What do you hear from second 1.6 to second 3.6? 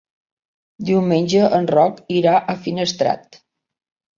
Roc irà a Finestrat.